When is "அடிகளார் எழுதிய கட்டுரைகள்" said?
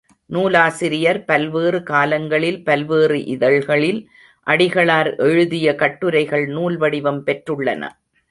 4.47-6.45